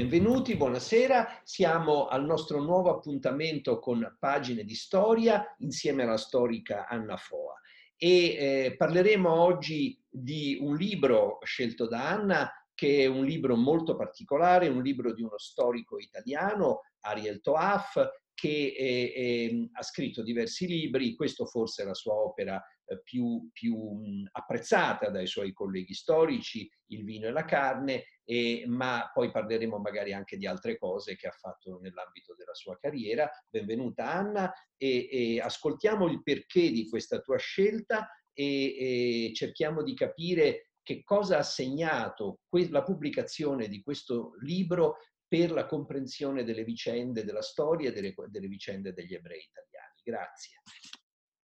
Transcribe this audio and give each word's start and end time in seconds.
Benvenuti, 0.00 0.56
buonasera. 0.56 1.42
Siamo 1.44 2.06
al 2.06 2.24
nostro 2.24 2.62
nuovo 2.62 2.88
appuntamento 2.88 3.78
con 3.78 4.16
Pagine 4.18 4.64
di 4.64 4.74
Storia 4.74 5.54
insieme 5.58 6.04
alla 6.04 6.16
storica 6.16 6.88
Anna 6.88 7.18
Foa. 7.18 7.60
E 7.98 8.08
eh, 8.08 8.76
parleremo 8.78 9.30
oggi 9.30 10.02
di 10.08 10.56
un 10.58 10.74
libro 10.74 11.36
scelto 11.42 11.86
da 11.86 12.08
Anna 12.08 12.50
che 12.74 13.02
è 13.02 13.06
un 13.06 13.26
libro 13.26 13.56
molto 13.56 13.94
particolare, 13.94 14.68
un 14.68 14.82
libro 14.82 15.12
di 15.12 15.20
uno 15.20 15.36
storico 15.36 15.98
italiano, 15.98 16.80
Ariel 17.00 17.42
Toaf, 17.42 18.02
che 18.32 18.72
è, 18.74 19.12
è, 19.12 19.68
ha 19.72 19.82
scritto 19.82 20.22
diversi 20.22 20.66
libri, 20.66 21.14
questo 21.14 21.44
forse 21.44 21.82
è 21.82 21.84
la 21.84 21.92
sua 21.92 22.14
opera 22.14 22.58
eh, 22.86 23.02
più, 23.02 23.50
più 23.52 24.00
apprezzata 24.32 25.10
dai 25.10 25.26
suoi 25.26 25.52
colleghi 25.52 25.92
storici, 25.92 26.66
Il 26.86 27.04
vino 27.04 27.28
e 27.28 27.32
la 27.32 27.44
carne, 27.44 28.04
e, 28.30 28.62
ma 28.68 29.10
poi 29.12 29.32
parleremo 29.32 29.78
magari 29.78 30.12
anche 30.12 30.36
di 30.36 30.46
altre 30.46 30.78
cose 30.78 31.16
che 31.16 31.26
ha 31.26 31.32
fatto 31.32 31.80
nell'ambito 31.82 32.36
della 32.36 32.54
sua 32.54 32.78
carriera. 32.78 33.28
Benvenuta 33.48 34.08
Anna 34.08 34.52
e, 34.76 35.08
e 35.10 35.40
ascoltiamo 35.40 36.06
il 36.06 36.22
perché 36.22 36.70
di 36.70 36.88
questa 36.88 37.18
tua 37.18 37.38
scelta 37.38 38.08
e, 38.32 39.26
e 39.26 39.32
cerchiamo 39.34 39.82
di 39.82 39.94
capire 39.94 40.74
che 40.80 41.02
cosa 41.02 41.38
ha 41.38 41.42
segnato 41.42 42.42
la 42.68 42.84
pubblicazione 42.84 43.66
di 43.66 43.82
questo 43.82 44.36
libro 44.42 44.98
per 45.26 45.50
la 45.50 45.66
comprensione 45.66 46.44
delle 46.44 46.62
vicende 46.62 47.24
della 47.24 47.42
storia 47.42 47.88
e 47.88 47.92
delle, 47.92 48.14
delle 48.28 48.46
vicende 48.46 48.92
degli 48.92 49.14
ebrei 49.14 49.42
italiani. 49.42 50.00
Grazie. 50.04 50.60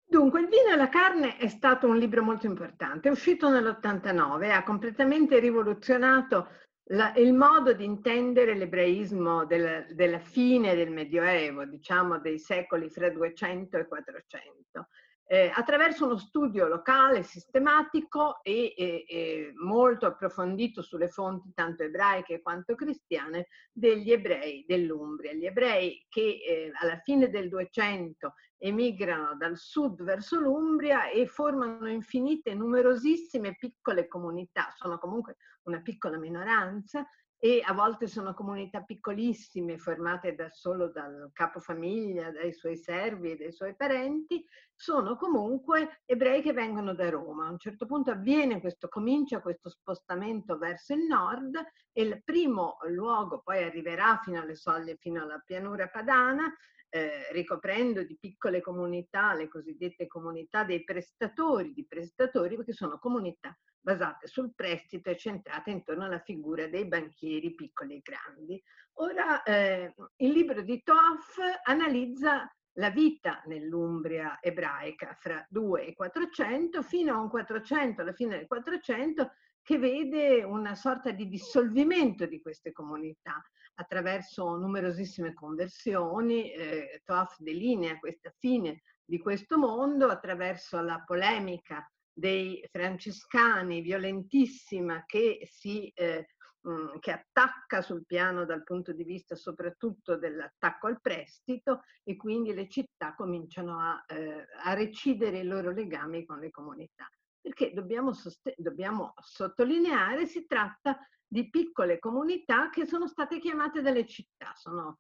Dunque, 0.10 0.40
Il 0.40 0.48
vino 0.48 0.72
e 0.72 0.78
la 0.78 0.88
carne 0.88 1.38
è 1.38 1.50
stato 1.50 1.88
un 1.88 1.98
libro 1.98 2.24
molto 2.24 2.46
importante, 2.46 3.10
è 3.10 3.12
uscito 3.12 3.50
nell'89, 3.50 4.52
ha 4.52 4.64
completamente 4.64 5.38
rivoluzionato 5.38 6.48
la, 6.90 7.14
il 7.16 7.34
modo 7.34 7.74
di 7.74 7.84
intendere 7.84 8.56
l'ebraismo 8.56 9.46
del, 9.46 9.88
della 9.94 10.20
fine 10.20 10.76
del 10.76 10.92
Medioevo, 10.92 11.66
diciamo 11.66 12.20
dei 12.20 12.40
secoli 12.40 12.90
fra 12.90 13.10
200 13.10 13.78
e 13.78 13.88
400 13.88 14.88
eh, 15.30 15.52
attraverso 15.54 16.06
uno 16.06 16.18
studio 16.18 16.68
locale, 16.68 17.22
sistematico 17.22 18.42
e, 18.44 18.74
e, 18.78 19.06
e, 19.08 19.52
molto 19.56 20.06
approfondito 20.06 20.82
sulle 20.82 21.10
fonti 21.10 21.52
tanto 21.54 21.84
ebraiche 21.84 22.42
quanto 22.42 22.76
cristiane 22.76 23.48
degli 23.72 24.12
ebrei 24.12 24.64
dell'Umbria. 24.66 25.34
Gli 25.34 25.46
ebrei 25.46 26.06
che 26.08 26.22
eh, 26.22 26.72
alla 26.80 27.00
fine 27.04 27.30
del 27.30 27.50
200 27.50 28.34
emigrano 28.60 29.36
dal 29.36 29.58
sud 29.58 30.02
verso 30.02 30.40
l'Umbria 30.40 31.10
e 31.10 31.28
formano 31.28 31.90
infinite, 31.90 32.54
numerosissime 32.54 33.58
piccole 33.58 34.08
comunità, 34.08 34.72
sono 34.76 34.98
comunque 34.98 35.36
una 35.64 35.82
piccola 35.82 36.18
minoranza, 36.18 37.06
e 37.40 37.62
a 37.64 37.74
volte 37.74 38.08
sono 38.08 38.34
comunità 38.34 38.82
piccolissime 38.82 39.78
formate 39.78 40.34
da 40.34 40.50
solo 40.50 40.90
dal 40.90 41.30
capofamiglia, 41.34 42.32
dai 42.32 42.52
suoi 42.52 42.78
servi 42.78 43.32
e 43.32 43.38
dai 43.38 43.52
suoi 43.52 43.76
parenti, 43.76 44.44
sono 44.74 45.16
comunque 45.16 46.02
ebrei 46.06 46.42
che 46.42 46.54
vengono 46.54 46.96
da 46.96 47.10
Roma. 47.10 47.46
A 47.46 47.52
un 47.52 47.60
certo 47.60 47.86
punto 47.86 48.12
avviene 48.12 48.60
questo, 48.60 48.88
comincia 48.88 49.42
questo 49.42 49.70
spostamento 49.70 50.58
verso 50.58 50.94
il 50.94 51.06
nord 51.06 51.56
e 51.92 52.02
il 52.02 52.24
primo 52.24 52.78
luogo 52.90 53.42
poi 53.42 53.64
arriverà 53.64 54.20
fino 54.24 54.42
alle 54.42 54.56
soglie, 54.56 54.98
fino 54.98 55.22
alla 55.22 55.42
pianura 55.46 55.88
padana, 55.90 56.52
eh, 56.90 57.32
ricoprendo 57.34 58.04
di 58.04 58.18
piccole 58.18 58.62
comunità, 58.62 59.34
le 59.34 59.48
cosiddette 59.48 60.08
comunità 60.08 60.64
dei 60.64 60.84
prestatori, 60.84 61.74
di 61.74 61.86
prestatori 61.86 62.56
perché 62.56 62.74
sono 62.74 62.98
comunità 62.98 63.56
basate 63.88 64.28
sul 64.28 64.54
prestito 64.54 65.10
e 65.10 65.16
centrate 65.16 65.72
intorno 65.72 66.04
alla 66.04 66.20
figura 66.20 66.68
dei 66.68 66.86
banchieri 66.86 67.56
piccoli 67.56 67.96
e 67.96 68.02
grandi. 68.04 68.62
Ora, 68.96 69.44
eh, 69.44 69.94
il 70.18 70.32
libro 70.32 70.62
di 70.62 70.84
Toff 70.84 71.38
analizza 71.64 72.54
la 72.74 72.90
vita 72.90 73.42
nell'Umbria 73.46 74.40
ebraica 74.42 75.16
fra 75.18 75.46
2 75.50 75.86
e 75.86 75.94
400 75.94 76.82
fino 76.82 77.14
a 77.16 77.22
un 77.22 77.30
400, 77.30 78.02
alla 78.02 78.12
fine 78.12 78.36
del 78.36 78.48
400, 78.48 79.32
che 79.62 79.78
vede 79.78 80.44
una 80.44 80.76
sorta 80.76 81.12
di 81.12 81.30
dissolvimento 81.30 82.26
di 82.26 82.42
queste 82.42 82.74
comunità 82.74 83.42
attraverso 83.76 84.58
numerosissime 84.58 85.34
conversioni. 85.34 86.52
Eh, 86.52 87.02
Toff 87.06 87.38
delinea 87.40 88.00
questa 88.00 88.34
fine 88.38 88.82
di 89.06 89.18
questo 89.18 89.58
mondo 89.58 90.10
attraverso 90.10 90.82
la 90.82 91.02
polemica 91.06 91.90
dei 92.18 92.68
francescani 92.72 93.82
violentissima 93.82 95.04
che 95.06 95.48
si 95.52 95.88
eh, 95.94 96.30
mm, 96.68 96.98
che 97.00 97.12
attacca 97.12 97.84
sul 97.84 98.08
piano 98.08 98.44
dal 98.44 98.64
punto 98.64 98.92
di 98.92 99.04
vista 99.04 99.36
soprattutto 99.36 100.18
dell'attacco 100.18 100.88
al 100.88 101.00
prestito 101.00 101.84
e 102.04 102.16
quindi 102.16 102.56
le 102.56 102.68
città 102.68 103.14
cominciano 103.14 103.80
a, 103.80 104.04
eh, 104.08 104.48
a 104.64 104.74
recidere 104.74 105.40
i 105.40 105.44
loro 105.44 105.72
legami 105.72 106.26
con 106.26 106.40
le 106.40 106.50
comunità. 106.50 107.08
Perché 107.40 107.72
dobbiamo, 107.72 108.12
dobbiamo 108.56 109.14
sottolineare, 109.22 110.26
si 110.26 110.48
tratta 110.48 110.98
di 111.24 111.52
piccole 111.52 112.00
comunità 112.00 112.72
che 112.72 112.88
sono 112.88 113.08
state 113.08 113.38
chiamate 113.38 113.82
delle 113.82 114.08
città, 114.08 114.54
sono 114.56 114.98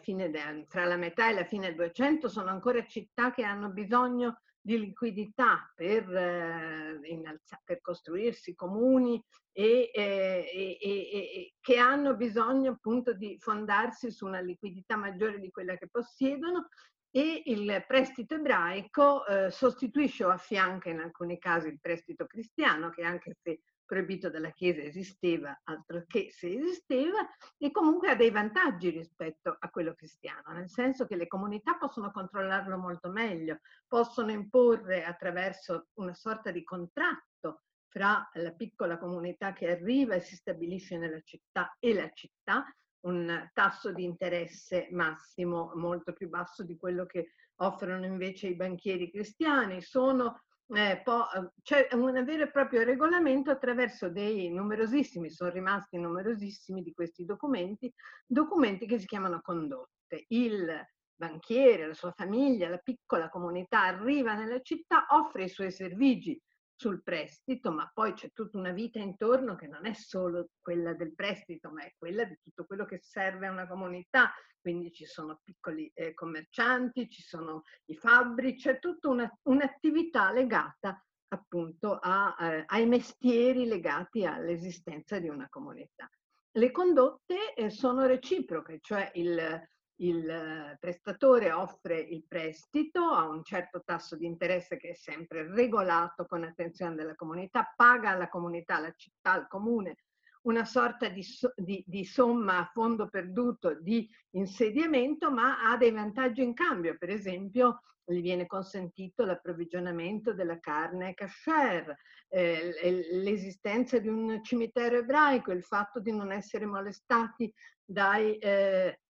fine 0.00 0.30
del, 0.30 0.66
tra 0.66 0.86
la 0.86 0.96
metà 0.96 1.28
e 1.28 1.34
la 1.34 1.44
fine 1.44 1.66
del 1.66 1.76
200 1.76 2.28
sono 2.28 2.48
ancora 2.48 2.86
città 2.86 3.32
che 3.32 3.42
hanno 3.42 3.68
bisogno 3.70 4.40
di 4.60 4.78
liquidità 4.78 5.72
per, 5.74 6.08
eh, 6.14 7.00
innalza, 7.04 7.60
per 7.64 7.80
costruirsi 7.80 8.54
comuni 8.54 9.22
e, 9.52 9.90
eh, 9.92 10.50
e, 10.52 10.78
e, 10.80 11.54
che 11.60 11.78
hanno 11.78 12.14
bisogno 12.14 12.72
appunto 12.72 13.12
di 13.12 13.36
fondarsi 13.38 14.10
su 14.10 14.26
una 14.26 14.40
liquidità 14.40 14.96
maggiore 14.96 15.40
di 15.40 15.50
quella 15.50 15.76
che 15.76 15.88
possiedono 15.88 16.68
e 17.10 17.42
il 17.46 17.84
prestito 17.86 18.34
ebraico 18.34 19.26
eh, 19.26 19.50
sostituisce 19.50 20.24
o 20.24 20.30
affianca 20.30 20.90
in 20.90 21.00
alcuni 21.00 21.38
casi 21.38 21.68
il 21.68 21.80
prestito 21.80 22.26
cristiano 22.26 22.90
che 22.90 23.02
anche 23.02 23.34
se 23.42 23.60
proibito 23.88 24.28
dalla 24.28 24.50
Chiesa 24.50 24.82
esisteva, 24.82 25.58
altro 25.64 26.04
che 26.06 26.28
se 26.30 26.52
esisteva, 26.52 27.26
e 27.56 27.70
comunque 27.70 28.10
ha 28.10 28.14
dei 28.14 28.30
vantaggi 28.30 28.90
rispetto 28.90 29.56
a 29.58 29.70
quello 29.70 29.94
cristiano, 29.94 30.52
nel 30.52 30.68
senso 30.68 31.06
che 31.06 31.16
le 31.16 31.26
comunità 31.26 31.76
possono 31.78 32.10
controllarlo 32.10 32.76
molto 32.76 33.10
meglio, 33.10 33.60
possono 33.86 34.30
imporre 34.30 35.04
attraverso 35.04 35.86
una 35.94 36.12
sorta 36.12 36.50
di 36.50 36.62
contratto 36.62 37.62
fra 37.88 38.28
la 38.34 38.52
piccola 38.52 38.98
comunità 38.98 39.54
che 39.54 39.70
arriva 39.70 40.14
e 40.14 40.20
si 40.20 40.36
stabilisce 40.36 40.98
nella 40.98 41.22
città 41.22 41.74
e 41.78 41.94
la 41.94 42.10
città, 42.10 42.66
un 43.06 43.48
tasso 43.54 43.92
di 43.92 44.04
interesse 44.04 44.88
massimo 44.90 45.72
molto 45.76 46.12
più 46.12 46.28
basso 46.28 46.62
di 46.62 46.76
quello 46.76 47.06
che 47.06 47.30
offrono 47.60 48.04
invece 48.04 48.48
i 48.48 48.54
banchieri 48.54 49.10
cristiani. 49.10 49.80
Sono 49.80 50.42
eh, 50.70 51.02
eh, 51.02 51.50
c'è 51.62 51.88
un 51.92 52.24
vero 52.24 52.42
e 52.42 52.50
proprio 52.50 52.84
regolamento 52.84 53.50
attraverso 53.50 54.10
dei 54.10 54.50
numerosissimi, 54.50 55.30
sono 55.30 55.50
rimasti 55.50 55.98
numerosissimi 55.98 56.82
di 56.82 56.92
questi 56.92 57.24
documenti, 57.24 57.92
documenti 58.26 58.86
che 58.86 58.98
si 58.98 59.06
chiamano 59.06 59.40
condotte. 59.40 60.24
Il 60.28 60.70
banchiere, 61.14 61.86
la 61.86 61.94
sua 61.94 62.12
famiglia, 62.12 62.68
la 62.68 62.78
piccola 62.78 63.28
comunità 63.28 63.82
arriva 63.82 64.34
nella 64.34 64.60
città, 64.60 65.06
offre 65.10 65.44
i 65.44 65.48
suoi 65.48 65.72
servigi 65.72 66.40
sul 66.78 67.02
prestito, 67.02 67.72
ma 67.72 67.90
poi 67.92 68.12
c'è 68.12 68.30
tutta 68.32 68.56
una 68.56 68.70
vita 68.70 69.00
intorno 69.00 69.56
che 69.56 69.66
non 69.66 69.84
è 69.84 69.94
solo 69.94 70.50
quella 70.60 70.94
del 70.94 71.12
prestito, 71.12 71.70
ma 71.72 71.82
è 71.82 71.92
quella 71.98 72.22
di 72.22 72.38
tutto 72.40 72.66
quello 72.66 72.84
che 72.84 73.00
serve 73.02 73.48
a 73.48 73.50
una 73.50 73.66
comunità. 73.66 74.32
Quindi 74.60 74.92
ci 74.92 75.04
sono 75.04 75.40
piccoli 75.42 75.90
eh, 75.92 76.14
commercianti, 76.14 77.10
ci 77.10 77.22
sono 77.22 77.64
i 77.86 77.96
fabbri, 77.96 78.54
c'è 78.54 78.78
tutta 78.78 79.08
una, 79.08 79.28
un'attività 79.48 80.30
legata 80.30 81.04
appunto 81.30 81.98
a, 82.00 82.36
eh, 82.38 82.62
ai 82.66 82.86
mestieri 82.86 83.66
legati 83.66 84.24
all'esistenza 84.24 85.18
di 85.18 85.28
una 85.28 85.48
comunità. 85.48 86.08
Le 86.52 86.70
condotte 86.70 87.54
eh, 87.54 87.70
sono 87.70 88.06
reciproche, 88.06 88.78
cioè 88.80 89.10
il, 89.14 89.68
il 90.00 90.28
eh, 90.28 90.76
prestatore 90.78 91.52
offre 91.52 91.98
il 91.98 92.24
prestito 92.26 93.02
a 93.02 93.28
un 93.28 93.42
certo 93.42 93.82
tasso 93.84 94.16
di 94.16 94.26
interesse 94.26 94.76
che 94.76 94.90
è 94.90 94.94
sempre 94.94 95.48
regolato 95.52 96.26
con 96.26 96.44
attenzione 96.44 96.94
della 96.94 97.14
comunità, 97.14 97.72
paga 97.74 98.10
alla 98.10 98.28
comunità, 98.28 98.76
alla 98.76 98.92
città, 98.96 99.32
al 99.32 99.48
comune 99.48 99.96
una 100.42 100.64
sorta 100.64 101.08
di, 101.08 101.24
di, 101.56 101.82
di, 101.86 102.04
somma 102.04 102.58
a 102.58 102.70
fondo 102.72 103.08
perduto 103.08 103.74
di 103.80 104.08
insediamento, 104.30 105.30
ma 105.30 105.68
ha 105.68 105.76
dei 105.76 105.90
vantaggi 105.90 106.42
in 106.42 106.54
cambio. 106.54 106.96
Per 106.96 107.10
esempio, 107.10 107.80
gli 108.04 108.22
viene 108.22 108.46
consentito 108.46 109.24
l'approvvigionamento 109.24 110.32
della 110.32 110.58
carne 110.58 111.12
kasher, 111.12 111.94
eh, 112.28 113.04
l'esistenza 113.12 113.98
di 113.98 114.08
un 114.08 114.42
cimitero 114.42 114.96
ebraico, 114.96 115.52
il 115.52 115.62
fatto 115.62 116.00
di 116.00 116.12
non 116.12 116.32
essere 116.32 116.64
molestati 116.64 117.52
dai, 117.84 118.36
eh, 118.38 119.00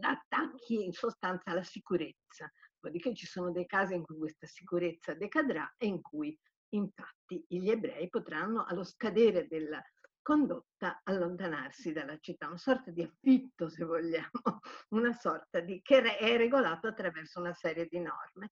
attacchi 0.00 0.84
in 0.84 0.92
sostanza 0.92 1.50
alla 1.50 1.62
sicurezza. 1.62 2.50
Dopodiché 2.78 3.14
ci 3.14 3.26
sono 3.26 3.50
dei 3.50 3.66
casi 3.66 3.94
in 3.94 4.04
cui 4.04 4.18
questa 4.18 4.46
sicurezza 4.46 5.14
decadrà 5.14 5.72
e 5.76 5.86
in 5.86 6.00
cui 6.00 6.36
infatti 6.70 7.44
gli 7.48 7.70
ebrei 7.70 8.08
potranno 8.08 8.64
allo 8.64 8.84
scadere 8.84 9.46
della, 9.46 9.82
condotta 10.24 11.02
allontanarsi 11.04 11.92
dalla 11.92 12.18
città, 12.18 12.46
una 12.46 12.56
sorta 12.56 12.90
di 12.90 13.02
affitto 13.02 13.68
se 13.68 13.84
vogliamo, 13.84 14.30
una 14.90 15.12
sorta 15.12 15.60
di 15.60 15.82
che 15.82 16.00
è 16.16 16.36
regolato 16.38 16.88
attraverso 16.88 17.40
una 17.40 17.52
serie 17.52 17.86
di 17.86 18.00
norme. 18.00 18.50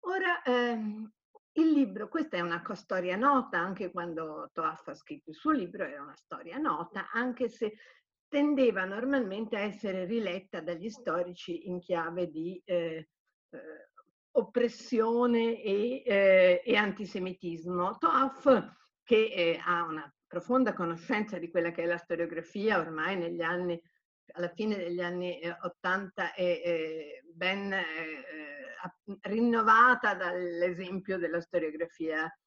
Ora, 0.00 0.42
ehm, 0.42 1.08
il 1.52 1.70
libro, 1.70 2.08
questa 2.08 2.38
è 2.38 2.40
una 2.40 2.62
storia 2.74 3.14
nota, 3.16 3.58
anche 3.58 3.92
quando 3.92 4.50
Toaf 4.52 4.88
ha 4.88 4.94
scritto 4.94 5.30
il 5.30 5.36
suo 5.36 5.52
libro 5.52 5.84
era 5.84 6.02
una 6.02 6.16
storia 6.16 6.58
nota, 6.58 7.08
anche 7.12 7.48
se 7.48 7.74
tendeva 8.32 8.86
normalmente 8.86 9.56
a 9.56 9.60
essere 9.60 10.06
riletta 10.06 10.62
dagli 10.62 10.88
storici 10.88 11.68
in 11.68 11.80
chiave 11.80 12.30
di 12.30 12.58
eh, 12.64 13.10
eh, 13.50 13.58
oppressione 14.30 15.62
e, 15.62 16.02
eh, 16.02 16.62
e, 16.64 16.76
antisemitismo. 16.76 17.98
Toaf, 17.98 18.74
che 19.02 19.30
eh, 19.34 19.60
ha 19.62 19.84
una 19.84 20.10
profonda 20.26 20.72
conoscenza 20.72 21.36
di 21.36 21.50
quella 21.50 21.72
che 21.72 21.82
è 21.82 21.86
la 21.86 21.98
storiografia 21.98 22.78
ormai 22.78 23.18
negli 23.18 23.42
anni, 23.42 23.78
alla 24.32 24.48
fine 24.48 24.78
degli 24.78 25.02
anni 25.02 25.38
80 25.60 26.32
è 26.32 26.40
eh, 26.40 27.22
ben 27.34 27.74
rinnovata 29.20 30.14
dall'esempio 30.14 31.18
della 31.18 31.42
storiografia 31.42 32.24
eh, 32.24 32.28
eh, 32.28 32.41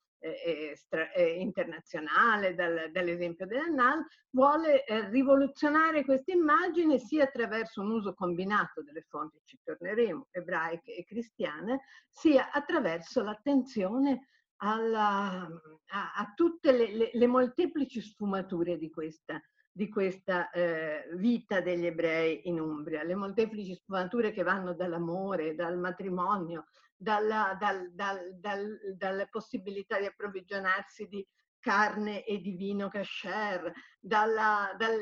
internazionale, 1.37 2.55
dal, 2.55 2.89
dall'esempio 2.91 3.45
dell'Annal, 3.45 4.05
vuole 4.31 4.83
eh, 4.85 5.09
rivoluzionare 5.09 6.03
questa 6.03 6.31
immagine 6.31 6.97
sia 6.97 7.25
attraverso 7.25 7.81
un 7.81 7.91
uso 7.91 8.13
combinato 8.13 8.81
delle 8.81 9.05
fonti, 9.07 9.39
ci 9.43 9.59
torneremo, 9.63 10.27
ebraiche 10.31 10.95
e 10.95 11.05
cristiane, 11.05 11.81
sia 12.09 12.51
attraverso 12.51 13.21
l'attenzione 13.21 14.27
alla, 14.57 15.47
a, 15.87 16.13
a, 16.15 16.33
tutte 16.33 16.71
le, 16.71 16.95
le, 16.95 17.09
le, 17.13 17.27
molteplici 17.27 18.01
sfumature 18.01 18.77
di 18.77 18.89
questa, 18.89 19.41
di 19.71 19.89
questa 19.89 20.49
eh, 20.51 21.09
vita 21.15 21.59
degli 21.61 21.85
ebrei 21.85 22.47
in 22.47 22.59
Umbria, 22.59 23.03
le 23.03 23.15
molteplici 23.15 23.75
sfumature 23.75 24.31
che 24.31 24.43
vanno 24.43 24.73
dall'amore, 24.73 25.55
dal 25.55 25.77
matrimonio, 25.77 26.67
dalla, 26.95 27.55
dal, 27.59 27.91
dal, 27.93 28.37
dal, 28.39 28.79
dalle 28.95 29.27
possibilità 29.29 29.99
di 29.99 30.05
approvvigionarsi 30.05 31.07
di 31.07 31.25
carne 31.59 32.23
e 32.23 32.39
di 32.41 32.51
vino 32.51 32.89
kasher, 32.89 33.71
dalla, 33.99 34.73
dai 34.77 35.01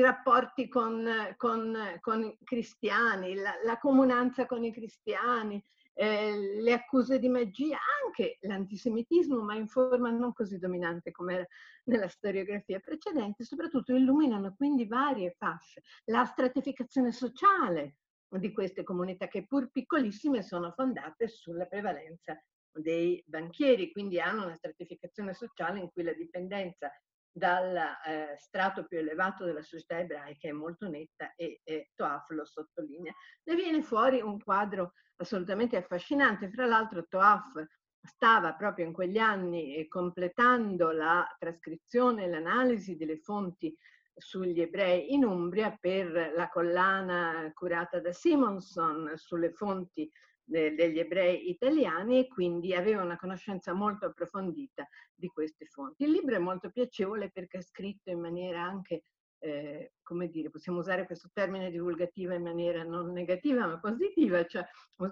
rapporti 0.00 0.68
con, 0.68 1.06
con, 1.36 1.98
con 2.00 2.22
i 2.22 2.38
cristiani, 2.44 3.34
la, 3.34 3.54
la, 3.64 3.78
comunanza 3.78 4.46
con 4.46 4.64
i 4.64 4.72
cristiani, 4.72 5.62
eh, 5.94 6.60
le 6.60 6.72
accuse 6.72 7.18
di 7.18 7.28
magia, 7.28 7.78
anche 8.04 8.38
l'antisemitismo, 8.42 9.42
ma 9.42 9.54
in 9.54 9.68
forma 9.68 10.10
non 10.10 10.32
così 10.32 10.58
dominante 10.58 11.10
come 11.10 11.48
nella 11.84 12.08
storiografia 12.08 12.80
precedente, 12.80 13.44
soprattutto 13.44 13.94
illuminano 13.94 14.54
quindi 14.54 14.86
varie 14.86 15.34
fasce, 15.36 15.82
la 16.06 16.24
stratificazione 16.24 17.12
sociale, 17.12 17.96
di 18.38 18.52
queste 18.52 18.82
comunità 18.82 19.28
che 19.28 19.46
pur 19.46 19.70
piccolissime 19.70 20.42
sono 20.42 20.72
fondate 20.72 21.28
sulla 21.28 21.66
prevalenza 21.66 22.40
dei 22.70 23.22
banchieri, 23.26 23.92
quindi 23.92 24.20
hanno 24.20 24.44
una 24.44 24.54
stratificazione 24.54 25.34
sociale 25.34 25.80
in 25.80 25.90
cui 25.90 26.02
la 26.02 26.14
dipendenza 26.14 26.90
dal 27.34 27.76
eh, 27.76 28.36
strato 28.36 28.84
più 28.84 28.98
elevato 28.98 29.44
della 29.44 29.62
società 29.62 29.98
ebraica 29.98 30.48
è 30.48 30.52
molto 30.52 30.88
netta 30.88 31.34
e, 31.34 31.60
e 31.64 31.90
Toaf 31.94 32.28
lo 32.30 32.44
sottolinea. 32.44 33.12
Ne 33.44 33.54
viene 33.54 33.82
fuori 33.82 34.20
un 34.20 34.38
quadro 34.42 34.92
assolutamente 35.16 35.76
affascinante. 35.76 36.50
Fra 36.50 36.66
l'altro 36.66 37.06
Toaf 37.06 37.64
stava 38.02 38.54
proprio 38.54 38.84
in 38.84 38.92
quegli 38.92 39.18
anni 39.18 39.76
eh, 39.76 39.88
completando 39.88 40.90
la 40.90 41.26
trascrizione 41.38 42.24
e 42.24 42.28
l'analisi 42.28 42.96
delle 42.96 43.18
fonti 43.18 43.74
sugli 44.14 44.60
ebrei 44.60 45.12
in 45.12 45.24
Umbria 45.24 45.76
per 45.80 46.32
la 46.36 46.48
collana 46.48 47.50
curata 47.54 48.00
da 48.00 48.12
Simonson 48.12 49.12
sulle 49.16 49.50
fonti 49.52 50.10
de, 50.44 50.74
degli 50.74 50.98
ebrei 50.98 51.50
italiani 51.50 52.20
e 52.20 52.28
quindi 52.28 52.74
aveva 52.74 53.02
una 53.02 53.16
conoscenza 53.16 53.72
molto 53.72 54.06
approfondita 54.06 54.86
di 55.14 55.28
queste 55.28 55.66
fonti. 55.66 56.04
Il 56.04 56.10
libro 56.10 56.34
è 56.34 56.38
molto 56.38 56.70
piacevole 56.70 57.30
perché 57.30 57.58
è 57.58 57.62
scritto 57.62 58.10
in 58.10 58.20
maniera 58.20 58.62
anche, 58.62 59.04
eh, 59.38 59.92
come 60.02 60.28
dire, 60.28 60.50
possiamo 60.50 60.80
usare 60.80 61.06
questo 61.06 61.30
termine 61.32 61.70
divulgativa 61.70 62.34
in 62.34 62.42
maniera 62.42 62.82
non 62.82 63.12
negativa 63.12 63.66
ma 63.66 63.78
positiva, 63.78 64.44
cioè 64.44 64.64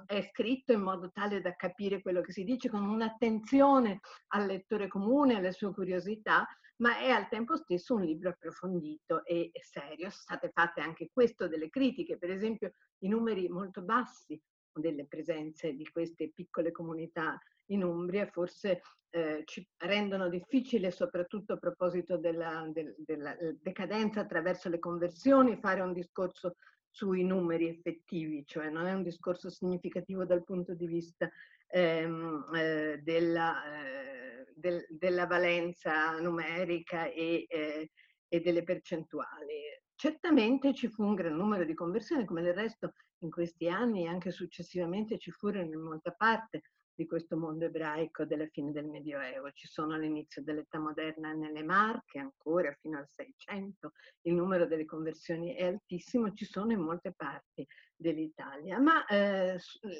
è 0.06 0.22
scritto 0.22 0.72
in 0.72 0.82
modo 0.82 1.10
tale 1.10 1.40
da 1.40 1.54
capire 1.54 2.02
quello 2.02 2.20
che 2.20 2.32
si 2.32 2.44
dice 2.44 2.68
con 2.68 2.86
un'attenzione 2.86 4.00
al 4.28 4.46
lettore 4.46 4.88
comune, 4.88 5.36
alle 5.36 5.52
sue 5.52 5.72
curiosità, 5.72 6.46
ma 6.80 6.98
è 6.98 7.10
al 7.10 7.28
tempo 7.28 7.56
stesso 7.56 7.94
un 7.94 8.02
libro 8.02 8.30
approfondito 8.30 9.24
e 9.24 9.50
serio. 9.60 10.10
Sono 10.10 10.22
state 10.22 10.50
fatte 10.52 10.80
anche 10.80 11.10
questo 11.12 11.48
delle 11.48 11.70
critiche, 11.70 12.18
per 12.18 12.30
esempio 12.30 12.72
i 12.98 13.08
numeri 13.08 13.48
molto 13.48 13.82
bassi 13.82 14.40
delle 14.72 15.06
presenze 15.06 15.74
di 15.74 15.88
queste 15.90 16.30
piccole 16.34 16.70
comunità 16.70 17.38
in 17.66 17.82
Umbria 17.84 18.26
forse 18.26 18.82
eh, 19.10 19.42
ci 19.44 19.66
rendono 19.78 20.28
difficile, 20.28 20.90
soprattutto 20.90 21.54
a 21.54 21.58
proposito 21.58 22.16
della, 22.16 22.68
del, 22.72 22.94
della 22.98 23.36
decadenza 23.60 24.20
attraverso 24.20 24.68
le 24.68 24.78
conversioni, 24.78 25.58
fare 25.58 25.80
un 25.80 25.92
discorso 25.92 26.56
sui 26.88 27.24
numeri 27.24 27.68
effettivi, 27.68 28.44
cioè 28.46 28.68
non 28.70 28.86
è 28.86 28.92
un 28.92 29.02
discorso 29.02 29.50
significativo 29.50 30.24
dal 30.24 30.44
punto 30.44 30.74
di 30.74 30.86
vista 30.86 31.28
ehm, 31.68 32.46
eh, 32.54 33.00
della... 33.02 33.64
Eh, 33.64 34.39
del, 34.60 34.86
della 34.88 35.26
valenza 35.26 36.18
numerica 36.20 37.06
e, 37.06 37.46
eh, 37.48 37.90
e 38.28 38.40
delle 38.40 38.62
percentuali. 38.62 39.54
Certamente 39.94 40.72
ci 40.72 40.88
fu 40.88 41.02
un 41.02 41.14
gran 41.14 41.34
numero 41.34 41.64
di 41.64 41.74
conversioni, 41.74 42.24
come 42.24 42.42
del 42.42 42.54
resto 42.54 42.92
in 43.22 43.30
questi 43.30 43.68
anni 43.68 44.04
e 44.04 44.08
anche 44.08 44.30
successivamente 44.30 45.18
ci 45.18 45.30
furono 45.30 45.64
in 45.64 45.80
molta 45.80 46.12
parte 46.12 46.62
di 47.00 47.06
questo 47.06 47.38
mondo 47.38 47.64
ebraico 47.64 48.26
della 48.26 48.46
fine 48.48 48.72
del 48.72 48.84
Medioevo. 48.84 49.50
Ci 49.52 49.66
sono 49.66 49.94
all'inizio 49.94 50.42
dell'età 50.42 50.78
moderna 50.78 51.32
nelle 51.32 51.62
Marche, 51.62 52.18
ancora 52.18 52.76
fino 52.78 52.98
al 52.98 53.08
600, 53.08 53.92
il 54.26 54.34
numero 54.34 54.66
delle 54.66 54.84
conversioni 54.84 55.54
è 55.54 55.64
altissimo, 55.64 56.34
ci 56.34 56.44
sono 56.44 56.72
in 56.72 56.80
molte 56.80 57.14
parti 57.16 57.66
dell'Italia. 57.96 58.78
Ma 58.78 59.06
eh, 59.06 59.58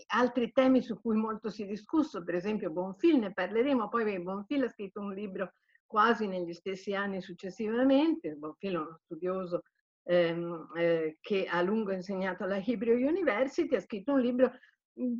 altri 0.08 0.52
temi 0.52 0.82
su 0.82 1.00
cui 1.00 1.17
molto 1.17 1.49
si 1.49 1.62
è 1.62 1.67
discusso, 1.67 2.23
per 2.23 2.35
esempio 2.35 2.70
Bonfil, 2.70 3.19
ne 3.19 3.32
parleremo, 3.32 3.88
poi 3.88 4.20
Bonfil 4.20 4.64
ha 4.64 4.69
scritto 4.69 5.00
un 5.00 5.14
libro 5.14 5.55
quasi 5.87 6.26
negli 6.26 6.52
stessi 6.52 6.94
anni 6.94 7.23
successivamente, 7.23 8.35
Bonfil 8.35 8.75
è 8.75 8.78
uno 8.78 8.99
studioso 9.04 9.62
ehm, 10.02 10.69
eh, 10.76 11.16
che 11.19 11.47
ha 11.47 11.57
a 11.57 11.62
lungo 11.62 11.92
insegnato 11.92 12.45
alla 12.45 12.62
Hebrew 12.62 12.95
University, 12.95 13.75
ha 13.75 13.80
scritto 13.80 14.12
un 14.12 14.21
libro 14.21 14.52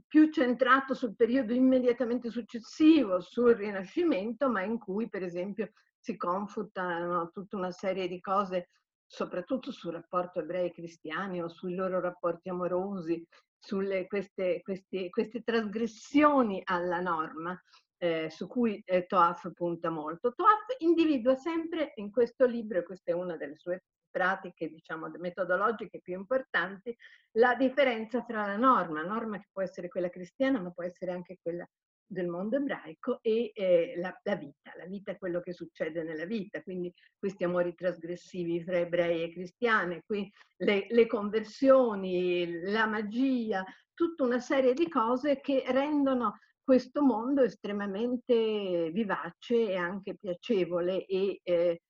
più 0.07 0.31
centrato 0.31 0.95
sul 0.95 1.15
periodo 1.17 1.53
immediatamente 1.53 2.31
successivo, 2.31 3.21
sul 3.21 3.55
Rinascimento, 3.55 4.49
ma 4.51 4.63
in 4.63 4.79
cui 4.79 5.09
per 5.09 5.23
esempio 5.23 5.73
si 5.99 6.17
confutano 6.17 7.31
tutta 7.31 7.57
una 7.57 7.71
serie 7.71 8.09
di 8.09 8.21
cose, 8.21 8.69
soprattutto 9.07 9.71
sul 9.73 9.93
rapporto 9.93 10.41
ebrei-cristiani 10.41 11.43
o 11.43 11.49
sui 11.49 11.75
loro 11.75 12.01
rapporti 12.01 12.49
amorosi, 12.49 13.27
sulle 13.59 14.07
queste, 14.07 14.61
queste, 14.63 15.11
queste 15.11 15.43
trasgressioni 15.43 16.63
alla 16.65 17.01
norma 17.01 17.61
eh, 17.99 18.31
su 18.31 18.47
cui 18.47 18.83
eh, 18.87 19.05
Toaf 19.07 19.53
punta 19.53 19.91
molto. 19.91 20.33
Toaf 20.33 20.77
individua 20.79 21.35
sempre 21.35 21.93
in 21.97 22.11
questo 22.11 22.47
libro, 22.47 22.79
e 22.79 22.83
questa 22.83 23.11
è 23.11 23.15
una 23.15 23.37
delle 23.37 23.57
sue 23.57 23.85
pratiche, 24.11 24.69
diciamo, 24.69 25.09
metodologiche 25.19 26.01
più 26.01 26.15
importanti, 26.15 26.97
la 27.33 27.55
differenza 27.55 28.23
tra 28.23 28.47
la 28.47 28.57
norma, 28.57 29.03
norma 29.03 29.39
che 29.39 29.49
può 29.53 29.63
essere 29.63 29.89
quella 29.89 30.09
cristiana, 30.11 30.61
ma 30.61 30.71
può 30.71 30.85
essere 30.85 31.13
anche 31.13 31.39
quella 31.41 31.67
del 32.11 32.27
mondo 32.27 32.57
ebraico 32.57 33.21
e 33.23 33.53
eh, 33.55 33.95
la, 33.97 34.13
la, 34.25 34.35
vita, 34.35 34.73
la 34.77 34.87
vita 34.87 35.13
è 35.13 35.19
quello 35.19 35.41
che 35.41 35.53
succede 35.53 36.03
nella 36.03 36.25
vita, 36.25 36.61
quindi 36.61 36.93
questi 37.17 37.45
amori 37.45 37.73
trasgressivi 37.75 38.63
fra 38.65 38.79
ebrei 38.79 39.23
e 39.23 39.33
cristiani, 39.33 40.03
le, 40.09 40.87
le 40.89 41.07
conversioni, 41.07 42.63
la 42.63 42.87
magia, 42.87 43.65
tutta 43.95 44.25
una 44.25 44.41
serie 44.41 44.75
di 44.75 44.89
cose 44.89 45.41
che 45.41 45.63
rendono 45.69 46.39
questo 46.61 47.03
mondo 47.03 47.43
estremamente 47.43 48.91
vivace 48.93 49.71
e 49.71 49.77
anche 49.77 50.17
piacevole 50.17 51.05
e, 51.07 51.41
eh, 51.43 51.81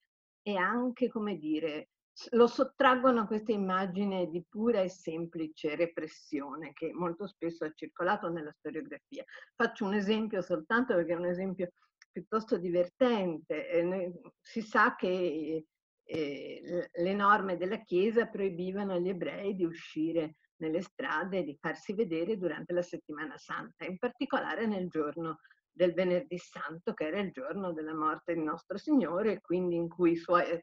e 0.43 0.55
anche, 0.55 1.07
come 1.07 1.37
dire, 1.37 1.89
lo 2.31 2.47
sottraggono 2.47 3.21
a 3.21 3.25
questa 3.25 3.51
immagine 3.51 4.29
di 4.29 4.43
pura 4.47 4.81
e 4.81 4.89
semplice 4.89 5.75
repressione 5.75 6.73
che 6.73 6.91
molto 6.93 7.25
spesso 7.27 7.65
ha 7.65 7.71
circolato 7.73 8.29
nella 8.29 8.51
storiografia. 8.51 9.23
Faccio 9.55 9.85
un 9.85 9.93
esempio 9.93 10.41
soltanto 10.41 10.93
perché 10.93 11.13
è 11.13 11.17
un 11.17 11.25
esempio 11.25 11.71
piuttosto 12.11 12.57
divertente. 12.57 14.19
si 14.41 14.61
sa 14.61 14.95
che 14.95 15.65
eh, 16.03 16.89
le 16.91 17.13
norme 17.13 17.57
della 17.57 17.81
Chiesa 17.83 18.27
proibivano 18.27 18.93
agli 18.93 19.09
ebrei 19.09 19.55
di 19.55 19.63
uscire 19.63 20.35
nelle 20.57 20.81
strade 20.81 21.39
e 21.39 21.43
di 21.43 21.57
farsi 21.59 21.93
vedere 21.93 22.37
durante 22.37 22.73
la 22.73 22.81
settimana 22.81 23.37
santa, 23.37 23.85
in 23.85 23.97
particolare 23.97 24.67
nel 24.67 24.89
giorno 24.89 25.39
del 25.71 25.93
venerdì 25.93 26.37
santo, 26.37 26.93
che 26.93 27.07
era 27.07 27.19
il 27.19 27.31
giorno 27.31 27.71
della 27.71 27.95
morte 27.95 28.33
del 28.33 28.43
nostro 28.43 28.77
Signore, 28.77 29.39
quindi 29.39 29.75
in 29.75 29.87
cui 29.87 30.11
i 30.11 30.17
suoi 30.17 30.61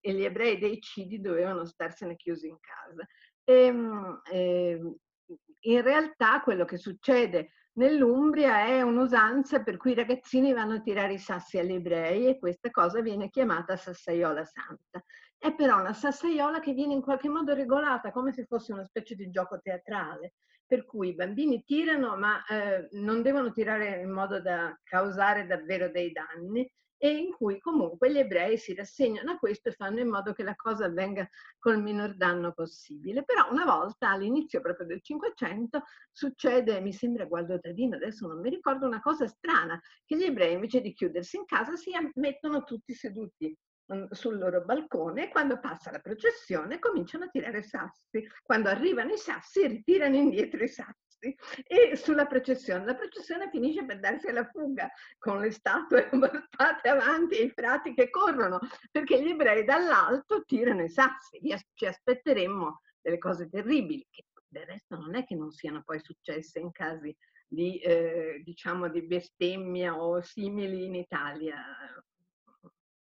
e 0.00 0.12
gli 0.12 0.24
ebrei 0.24 0.58
dei 0.58 0.80
Cidi 0.80 1.20
dovevano 1.20 1.64
starsene 1.64 2.16
chiusi 2.16 2.48
in 2.48 2.58
casa. 2.60 3.06
E, 3.44 3.64
ehm, 3.64 4.20
e, 4.30 4.70
ehm, 4.70 4.94
in 5.62 5.82
realtà 5.82 6.40
quello 6.40 6.64
che 6.64 6.76
succede 6.78 7.52
nell'Umbria 7.74 8.66
è 8.66 8.82
un'usanza 8.82 9.62
per 9.62 9.76
cui 9.76 9.92
i 9.92 9.94
ragazzini 9.94 10.52
vanno 10.52 10.74
a 10.74 10.80
tirare 10.80 11.14
i 11.14 11.18
sassi 11.18 11.58
agli 11.58 11.72
ebrei 11.72 12.26
e 12.26 12.38
questa 12.38 12.70
cosa 12.70 13.00
viene 13.00 13.30
chiamata 13.30 13.76
sassaiola 13.76 14.44
santa. 14.44 15.02
È 15.38 15.54
però 15.54 15.80
una 15.80 15.92
sassaiola 15.92 16.60
che 16.60 16.72
viene 16.72 16.94
in 16.94 17.02
qualche 17.02 17.28
modo 17.28 17.54
regolata 17.54 18.10
come 18.10 18.32
se 18.32 18.44
fosse 18.44 18.72
una 18.72 18.84
specie 18.84 19.14
di 19.14 19.30
gioco 19.30 19.60
teatrale, 19.60 20.34
per 20.66 20.84
cui 20.84 21.08
i 21.08 21.14
bambini 21.14 21.62
tirano 21.64 22.16
ma 22.16 22.44
eh, 22.44 22.88
non 22.92 23.22
devono 23.22 23.52
tirare 23.52 24.00
in 24.00 24.10
modo 24.10 24.40
da 24.40 24.78
causare 24.82 25.46
davvero 25.46 25.90
dei 25.90 26.12
danni 26.12 26.70
e 27.02 27.16
in 27.16 27.32
cui 27.32 27.58
comunque 27.60 28.12
gli 28.12 28.18
ebrei 28.18 28.58
si 28.58 28.74
rassegnano 28.74 29.30
a 29.32 29.38
questo 29.38 29.70
e 29.70 29.72
fanno 29.72 30.00
in 30.00 30.08
modo 30.08 30.34
che 30.34 30.42
la 30.42 30.54
cosa 30.54 30.84
avvenga 30.84 31.26
col 31.58 31.80
minor 31.80 32.14
danno 32.14 32.52
possibile. 32.52 33.24
Però 33.24 33.50
una 33.50 33.64
volta 33.64 34.10
all'inizio 34.10 34.60
proprio 34.60 34.86
del 34.86 35.00
Cinquecento 35.00 35.84
succede, 36.12 36.78
mi 36.82 36.92
sembra 36.92 37.24
Gualdo 37.24 37.58
Tadino, 37.58 37.96
adesso 37.96 38.26
non 38.26 38.40
mi 38.40 38.50
ricordo, 38.50 38.86
una 38.86 39.00
cosa 39.00 39.26
strana, 39.26 39.80
che 40.04 40.14
gli 40.14 40.24
ebrei 40.24 40.52
invece 40.52 40.82
di 40.82 40.92
chiudersi 40.92 41.38
in 41.38 41.46
casa 41.46 41.74
si 41.74 41.90
mettono 42.16 42.64
tutti 42.64 42.92
seduti 42.92 43.56
mm, 43.94 44.10
sul 44.10 44.36
loro 44.36 44.62
balcone 44.62 45.24
e 45.24 45.30
quando 45.30 45.58
passa 45.58 45.90
la 45.90 46.00
processione 46.00 46.78
cominciano 46.78 47.24
a 47.24 47.28
tirare 47.28 47.62
sassi. 47.62 48.22
Quando 48.42 48.68
arrivano 48.68 49.14
i 49.14 49.18
sassi 49.18 49.66
ritirano 49.66 50.16
indietro 50.16 50.62
i 50.62 50.68
sassi 50.68 51.09
ragazzi 51.20 51.36
e 51.66 51.96
sulla 51.96 52.26
processione. 52.26 52.84
La 52.84 52.94
processione 52.94 53.50
finisce 53.50 53.84
per 53.84 54.00
darsi 54.00 54.28
alla 54.28 54.46
fuga 54.46 54.90
con 55.18 55.40
le 55.40 55.50
statue 55.50 56.08
portate 56.08 56.88
avanti 56.88 57.36
e 57.36 57.44
i 57.44 57.50
frati 57.50 57.94
che 57.94 58.10
corrono 58.10 58.58
perché 58.90 59.22
gli 59.22 59.28
ebrei 59.28 59.64
dall'alto 59.64 60.42
tirano 60.44 60.82
i 60.82 60.88
sassi. 60.88 61.38
Ci 61.74 61.86
aspetteremmo 61.86 62.80
delle 63.00 63.18
cose 63.18 63.48
terribili 63.48 64.06
che 64.10 64.24
del 64.48 64.66
resto 64.66 64.96
non 64.96 65.14
è 65.14 65.24
che 65.24 65.36
non 65.36 65.52
siano 65.52 65.82
poi 65.84 66.00
successe 66.00 66.58
in 66.58 66.72
casi 66.72 67.16
di, 67.46 67.78
eh, 67.78 68.42
diciamo, 68.44 68.88
di 68.88 69.06
bestemmia 69.06 70.00
o 70.00 70.20
simili 70.22 70.86
in 70.86 70.96
Italia. 70.96 71.56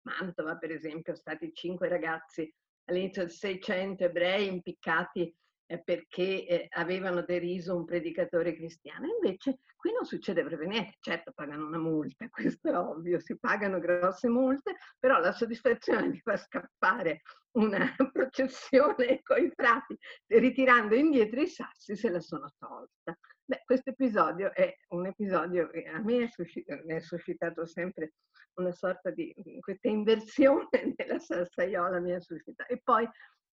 Mantova, 0.03 0.55
per 0.55 0.71
esempio, 0.71 1.15
stati 1.15 1.53
cinque 1.53 1.89
ragazzi 1.89 2.49
all'inizio 2.85 3.23
del 3.23 3.31
Seicento 3.31 4.05
ebrei 4.05 4.47
impiccati 4.47 5.33
perché 5.81 6.45
eh, 6.45 6.67
avevano 6.71 7.21
deriso 7.21 7.75
un 7.75 7.85
predicatore 7.85 8.53
cristiano. 8.53 9.07
Invece 9.07 9.59
qui 9.75 9.91
non 9.91 10.05
succede 10.05 10.43
proprio 10.43 10.67
niente, 10.67 10.97
certo 10.99 11.31
pagano 11.33 11.65
una 11.65 11.77
multa, 11.77 12.27
questo 12.29 12.69
è 12.69 12.77
ovvio, 12.77 13.19
si 13.19 13.37
pagano 13.37 13.79
grosse 13.79 14.29
multe, 14.29 14.75
però 14.99 15.19
la 15.19 15.31
soddisfazione 15.31 16.09
di 16.09 16.19
far 16.19 16.39
scappare 16.39 17.21
una 17.53 17.93
processione 18.11 19.21
con 19.21 19.43
i 19.43 19.51
frati 19.53 19.97
ritirando 20.27 20.95
indietro 20.95 21.41
i 21.41 21.47
sassi 21.47 21.95
se 21.95 22.09
la 22.09 22.19
sono 22.19 22.51
tolta. 22.57 23.17
Questo 23.65 23.89
episodio 23.89 24.53
è 24.53 24.73
un 24.89 25.05
episodio 25.05 25.69
che 25.69 25.83
a 25.83 25.99
me 25.99 26.23
ha 26.23 27.01
suscitato 27.01 27.65
sempre 27.65 28.13
una 28.55 28.71
sorta 28.71 29.09
di 29.09 29.33
questa 29.59 29.87
inversione 29.87 30.69
nella 30.95 31.19
salsaiola 31.19 31.99
mi 31.99 32.13
ha 32.13 32.19
suscitato. 32.19 32.71
E 32.71 32.81
poi 32.83 33.07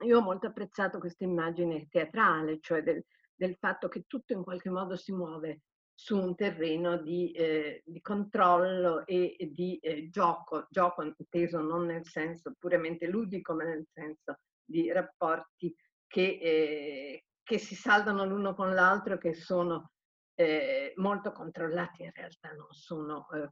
io 0.03 0.19
ho 0.19 0.21
molto 0.21 0.47
apprezzato 0.47 0.99
questa 0.99 1.23
immagine 1.23 1.87
teatrale, 1.89 2.59
cioè 2.59 2.83
del, 2.83 3.03
del, 3.35 3.55
fatto 3.55 3.87
che 3.87 4.03
tutto 4.07 4.33
in 4.33 4.43
qualche 4.43 4.69
modo 4.69 4.95
si 4.95 5.11
muove 5.11 5.61
su 5.93 6.17
un 6.17 6.35
terreno 6.35 6.97
di, 6.97 7.31
eh, 7.31 7.81
di 7.85 8.01
controllo 8.01 9.05
e, 9.05 9.35
e 9.37 9.51
di 9.51 9.77
eh, 9.77 10.09
gioco, 10.09 10.67
gioco 10.69 11.03
inteso 11.03 11.61
non 11.61 11.85
nel 11.85 12.05
senso 12.05 12.53
puramente 12.57 13.07
ludico, 13.07 13.53
ma 13.53 13.63
nel 13.63 13.85
senso 13.91 14.39
di 14.63 14.91
rapporti 14.91 15.75
che, 16.07 16.39
eh, 16.41 17.25
che 17.43 17.57
si 17.57 17.75
saldano 17.75 18.25
l'uno 18.25 18.55
con 18.55 18.73
l'altro, 18.73 19.17
che 19.17 19.33
sono 19.33 19.91
eh, 20.35 20.93
molto 20.95 21.31
controllati, 21.31 22.03
in 22.03 22.11
realtà 22.13 22.51
non 22.53 22.71
sono 22.71 23.27
eh, 23.31 23.49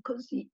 così 0.00 0.48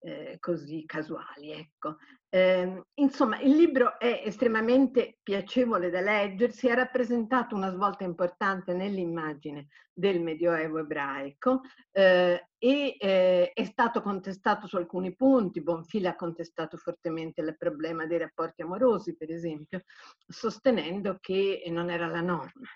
eh, 0.00 0.36
così 0.40 0.84
casuali. 0.86 1.52
Ecco. 1.52 1.96
Eh, 2.28 2.82
insomma, 2.94 3.40
il 3.40 3.54
libro 3.54 3.98
è 3.98 4.22
estremamente 4.24 5.18
piacevole 5.22 5.90
da 5.90 6.00
leggersi, 6.00 6.68
ha 6.68 6.74
rappresentato 6.74 7.54
una 7.54 7.70
svolta 7.70 8.04
importante 8.04 8.72
nell'immagine 8.72 9.68
del 9.92 10.20
Medioevo 10.20 10.78
ebraico 10.78 11.60
eh, 11.90 12.48
e 12.56 12.96
eh, 12.98 13.50
è 13.52 13.64
stato 13.64 14.00
contestato 14.00 14.66
su 14.66 14.76
alcuni 14.76 15.14
punti. 15.14 15.62
Bonfila 15.62 16.10
ha 16.10 16.16
contestato 16.16 16.76
fortemente 16.76 17.40
il 17.40 17.56
problema 17.56 18.06
dei 18.06 18.18
rapporti 18.18 18.62
amorosi, 18.62 19.16
per 19.16 19.30
esempio, 19.30 19.82
sostenendo 20.26 21.18
che 21.20 21.62
non 21.68 21.90
era 21.90 22.06
la 22.06 22.20
norma 22.20 22.68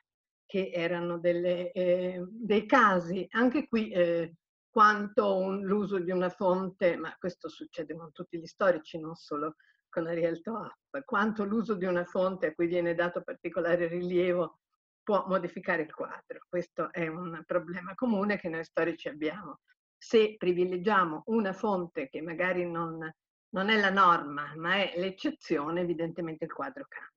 che 0.47 0.71
erano 0.73 1.19
delle, 1.19 1.73
eh, 1.73 2.23
dei 2.29 2.65
casi, 2.65 3.27
anche 3.31 3.67
qui 3.67 3.91
eh, 3.91 4.35
quanto 4.75 5.37
un, 5.37 5.63
l'uso 5.63 6.01
di 6.01 6.11
una 6.11 6.31
fonte, 6.31 6.97
ma 6.97 7.15
questo 7.17 7.49
succede 7.49 7.95
con 7.95 8.11
tutti 8.11 8.41
gli 8.41 8.47
storici, 8.47 8.99
non 8.99 9.15
solo 9.15 9.55
con 9.89 10.09
Ariel 10.09 10.41
Toaff, 10.41 10.75
quanto 11.05 11.45
l'uso 11.45 11.75
di 11.77 11.85
una 11.85 12.05
fonte 12.05 12.49
a 12.49 12.55
cui 12.55 12.67
viene 12.67 12.97
dato 12.97 13.23
particolare 13.23 13.87
rilievo 13.87 14.59
può 15.01 15.27
modificare 15.29 15.83
il 15.83 15.95
quadro. 15.95 16.41
Questo 16.49 16.91
è 16.91 17.07
un 17.07 17.41
problema 17.47 17.95
comune 17.95 18.37
che 18.37 18.49
noi 18.49 18.65
storici 18.65 19.07
abbiamo. 19.07 19.61
Se 19.97 20.35
privilegiamo 20.37 21.23
una 21.27 21.53
fonte 21.53 22.09
che 22.09 22.21
magari 22.21 22.69
non, 22.69 22.99
non 23.51 23.69
è 23.69 23.79
la 23.79 23.91
norma, 23.91 24.55
ma 24.57 24.75
è 24.75 24.95
l'eccezione, 24.97 25.83
evidentemente 25.83 26.47
il 26.47 26.53
quadro 26.53 26.85
cambia. 26.89 27.14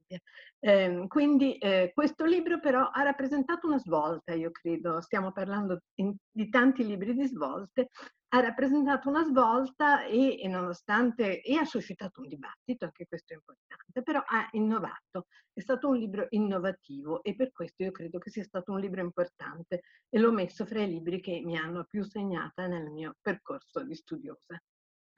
Eh, 0.60 1.06
quindi 1.08 1.58
eh, 1.58 1.92
questo 1.94 2.26
libro 2.26 2.60
però 2.60 2.90
ha 2.92 3.04
rappresentato 3.04 3.68
una 3.68 3.78
svolta, 3.78 4.34
io 4.34 4.52
credo, 4.52 5.02
stiamo 5.02 5.32
parlando 5.32 5.82
in, 5.96 6.16
di 6.32 6.50
tanti 6.50 6.86
libri 6.86 7.14
di 7.14 7.28
svolte, 7.28 7.90
ha 8.30 8.40
rappresentato 8.40 9.10
una 9.10 9.24
svolta 9.24 10.04
e, 10.06 10.42
e, 10.42 10.48
nonostante, 10.48 11.42
e 11.42 11.56
ha 11.56 11.64
suscitato 11.66 12.22
un 12.22 12.28
dibattito, 12.28 12.86
anche 12.86 13.06
questo 13.08 13.34
è 13.34 13.36
importante, 13.38 14.02
però 14.04 14.22
ha 14.26 14.48
innovato, 14.52 15.28
è 15.54 15.62
stato 15.62 15.90
un 15.90 15.98
libro 15.98 16.28
innovativo 16.30 17.24
e 17.24 17.36
per 17.36 17.52
questo 17.52 17.84
io 17.84 17.92
credo 17.92 18.18
che 18.20 18.30
sia 18.30 18.44
stato 18.44 18.72
un 18.72 18.80
libro 18.80 19.02
importante 19.02 19.82
e 20.10 20.20
l'ho 20.20 20.32
messo 20.32 20.66
fra 20.66 20.82
i 20.82 20.90
libri 20.90 21.22
che 21.22 21.42
mi 21.44 21.58
hanno 21.58 21.86
più 21.86 22.04
segnata 22.04 22.68
nel 22.68 22.90
mio 22.92 23.16
percorso 23.22 23.84
di 23.84 23.96
studiosa. 23.96 24.60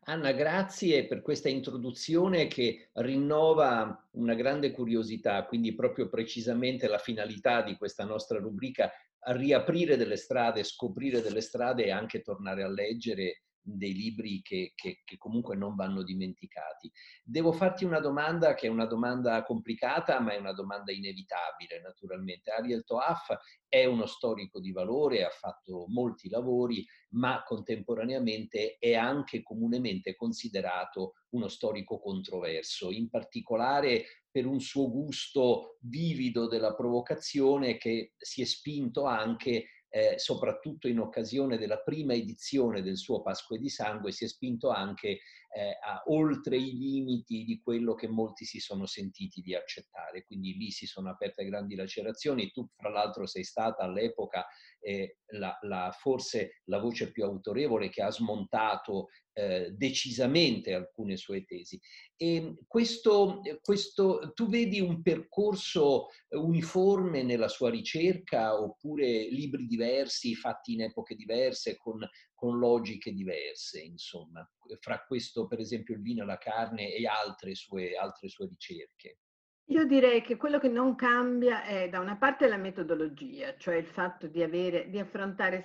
Anna, 0.10 0.32
grazie 0.32 1.06
per 1.06 1.22
questa 1.22 1.50
introduzione 1.50 2.48
che 2.48 2.90
rinnova 2.94 4.10
una 4.14 4.34
grande 4.34 4.72
curiosità, 4.72 5.46
quindi 5.46 5.76
proprio 5.76 6.10
precisamente 6.10 6.88
la 6.88 6.98
finalità 6.98 7.62
di 7.62 7.78
questa 7.78 8.06
nostra 8.06 8.40
rubrica, 8.40 8.92
riaprire 9.28 9.98
delle 9.98 10.16
strade, 10.16 10.64
scoprire 10.64 11.22
delle 11.22 11.42
strade 11.42 11.86
e 11.86 11.92
anche 11.92 12.22
tornare 12.22 12.64
a 12.64 12.68
leggere 12.68 13.44
dei 13.78 13.94
libri 13.94 14.42
che, 14.42 14.74
che, 14.76 15.02
che, 15.04 15.18
comunque 15.18 15.56
non 15.56 15.76
vanno 15.76 16.04
dimenticati. 16.04 16.92
Devo 17.24 17.52
farti 17.52 17.86
una 17.86 18.00
domanda 18.00 18.54
che 18.54 18.68
è 18.68 18.70
una 18.70 18.86
domanda 18.86 19.44
complicata, 19.44 20.20
ma 20.20 20.34
è 20.34 20.38
una 20.38 20.54
domanda 20.54 20.92
inevitabile, 20.92 21.82
naturalmente. 21.82 22.52
Ariel 22.52 22.84
Toaf 22.84 23.36
è 23.68 23.86
uno 23.86 24.06
storico 24.06 24.60
di 24.60 24.72
valore, 24.72 25.24
ha 25.24 25.30
fatto 25.30 25.86
molti 25.88 26.30
lavori, 26.30 26.86
ma 27.12 27.44
contemporaneamente 27.44 28.78
è 28.80 28.96
anche 28.96 29.44
comunemente 29.44 30.16
considerato 30.16 31.14
uno 31.30 31.48
storico 31.48 32.00
controverso, 32.00 32.92
in 32.92 33.10
particolare 33.10 34.06
per 34.32 34.46
un 34.46 34.60
suo 34.60 34.90
gusto 34.90 35.78
vivido 35.82 36.48
della 36.48 36.76
provocazione 36.76 37.78
che 37.78 38.14
si 38.18 38.42
è 38.42 38.46
spinto 38.46 39.06
anche 39.06 39.66
eh, 39.90 40.16
soprattutto 40.18 40.88
in 40.88 41.00
occasione 41.00 41.58
della 41.58 41.80
prima 41.80 42.14
edizione 42.14 42.82
del 42.82 42.98
suo 42.98 43.22
Pasqua 43.22 43.58
di 43.58 43.70
Sangue, 43.70 44.12
si 44.12 44.26
è 44.26 44.28
spinto 44.28 44.70
anche 44.70 45.20
eh, 45.52 45.78
a, 45.82 46.04
oltre 46.08 46.58
i 46.58 46.78
limiti 46.78 47.44
di 47.44 47.60
quello 47.62 47.96
che 47.96 48.08
molti 48.08 48.46
si 48.46 48.60
sono 48.60 48.86
sentiti 48.86 49.42
di 49.42 49.56
accettare. 49.56 50.24
Quindi 50.24 50.56
lì 50.56 50.72
si 50.72 50.86
sono 50.86 51.10
aperte 51.10 51.46
grandi 51.46 51.76
lacerazioni. 51.76 52.52
Tu, 52.52 52.68
fra 52.76 52.90
l'altro, 52.90 53.26
sei 53.26 53.44
stata 53.44 53.84
all'epoca 53.84 54.46
eh, 54.80 55.18
la, 55.32 55.58
la, 55.62 55.96
forse 55.98 56.62
la 56.66 56.80
voce 56.80 57.12
più 57.12 57.24
autorevole 57.24 57.90
che 57.90 58.02
ha 58.02 58.12
smontato 58.12 59.08
eh, 59.34 59.72
decisamente 59.72 60.74
alcune 60.74 61.18
sue 61.18 61.46
tesi. 61.46 61.80
E 62.16 62.56
questo, 62.68 63.42
questo, 63.62 64.34
tu 64.34 64.50
vedi 64.50 64.80
un 64.80 65.02
percorso 65.02 66.08
uniforme 66.30 67.24
nella 67.24 67.48
sua 67.48 67.70
ricerca 67.70 68.60
oppure 68.60 69.30
libri 69.30 69.66
diversi 69.66 70.36
fatti 70.36 70.74
in 70.74 70.82
epoche 70.82 71.16
diverse 71.16 71.78
con, 71.78 72.06
con 72.40 72.58
logiche 72.58 73.12
diverse, 73.12 73.82
insomma, 73.82 74.50
fra 74.80 75.04
questo 75.06 75.46
per 75.46 75.60
esempio 75.60 75.94
il 75.94 76.02
vino 76.02 76.24
e 76.24 76.26
la 76.26 76.38
carne 76.38 76.94
e 76.94 77.06
altre 77.06 77.54
sue, 77.54 77.98
altre 77.98 78.30
sue 78.30 78.48
ricerche? 78.48 79.18
Io 79.66 79.86
direi 79.86 80.22
che 80.22 80.38
quello 80.38 80.58
che 80.58 80.70
non 80.70 80.96
cambia 80.96 81.64
è 81.64 81.90
da 81.90 82.00
una 82.00 82.18
parte 82.18 82.48
la 82.48 82.58
metodologia, 82.58 83.56
cioè 83.58 83.76
il 83.76 83.86
fatto 83.86 84.28
di, 84.28 84.42
avere, 84.42 84.90
di 84.90 84.98
affrontare 84.98 85.64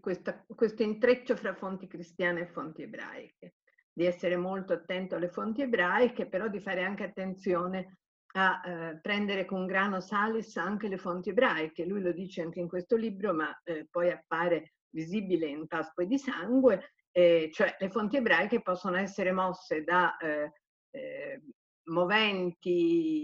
questa, 0.00 0.44
questo 0.54 0.82
intreccio 0.82 1.36
fra 1.36 1.54
fonti 1.54 1.86
cristiane 1.86 2.40
e 2.40 2.46
fonti 2.46 2.82
ebraiche. 2.82 3.54
di 3.96 4.04
essere 4.04 4.36
molto 4.36 4.74
attento 4.74 5.14
alle 5.14 5.30
fonti 5.30 5.62
ebraiche, 5.62 6.26
però 6.26 6.48
di 6.48 6.60
fare 6.60 6.84
anche 6.84 7.04
attenzione 7.04 8.00
a 8.34 8.60
eh, 8.62 8.98
prendere 9.00 9.46
con 9.46 9.64
grano 9.64 10.00
salis 10.00 10.54
anche 10.58 10.88
le 10.88 10.98
fonti 10.98 11.30
ebraiche. 11.30 11.86
Lui 11.86 12.02
lo 12.02 12.12
dice 12.12 12.42
anche 12.42 12.60
in 12.60 12.68
questo 12.68 12.94
libro, 12.96 13.32
ma 13.32 13.58
eh, 13.64 13.86
poi 13.90 14.10
appare 14.10 14.74
visibile 14.90 15.46
in 15.46 15.66
Pasqua 15.66 16.04
di 16.04 16.18
sangue, 16.18 16.92
eh, 17.12 17.50
cioè 17.52 17.76
le 17.78 17.90
fonti 17.90 18.16
ebraiche 18.16 18.60
possono 18.62 18.96
essere 18.96 19.32
mosse 19.32 19.82
da 19.84 20.16
eh, 20.18 20.52
eh, 20.90 21.42
moventi 21.84 23.16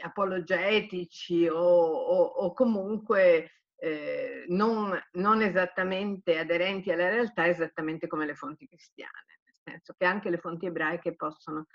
apologetici 0.00 1.46
o, 1.48 1.58
o, 1.58 2.22
o 2.22 2.52
comunque 2.52 3.50
eh, 3.76 4.44
non, 4.48 4.98
non, 5.12 5.42
esattamente 5.42 6.38
aderenti 6.38 6.90
alla 6.90 7.08
realtà, 7.08 7.48
esattamente 7.48 8.06
come 8.06 8.26
le 8.26 8.34
fonti 8.34 8.66
cristiane, 8.68 9.40
nel 9.44 9.54
senso 9.74 9.94
che 9.96 10.04
anche 10.04 10.30
le 10.30 10.38
fonti 10.38 10.66
ebraiche 10.66 11.16
possono 11.16 11.66